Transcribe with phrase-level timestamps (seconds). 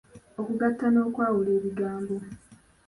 [0.39, 2.15] Okugatta n’okwawula ebigambo.